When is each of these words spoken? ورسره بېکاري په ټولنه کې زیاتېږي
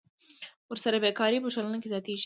ورسره 0.69 0.97
بېکاري 1.03 1.37
په 1.43 1.49
ټولنه 1.55 1.77
کې 1.81 1.91
زیاتېږي 1.93 2.19